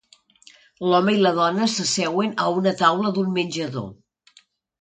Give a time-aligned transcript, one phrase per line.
[0.91, 3.91] L'home i la dona s'asseuen a una taula d'un menjador.